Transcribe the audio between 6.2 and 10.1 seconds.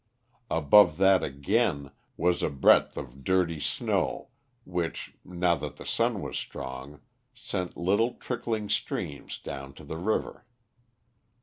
was strong, sent little trickling streams down to the